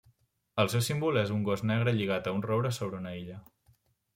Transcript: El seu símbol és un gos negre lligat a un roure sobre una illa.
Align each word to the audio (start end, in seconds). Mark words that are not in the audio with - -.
El 0.63 0.69
seu 0.73 0.81
símbol 0.85 1.19
és 1.23 1.33
un 1.35 1.45
gos 1.49 1.63
negre 1.73 1.95
lligat 1.99 2.31
a 2.31 2.33
un 2.39 2.43
roure 2.47 2.73
sobre 2.79 3.01
una 3.03 3.17
illa. 3.21 3.37